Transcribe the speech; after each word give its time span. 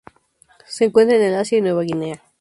Se 0.65 0.85
encuentra 0.85 1.15
en 1.15 1.21
el 1.25 1.35
Asia 1.35 1.59
y 1.59 1.61
Nueva 1.61 1.83
Guinea. 1.83 2.23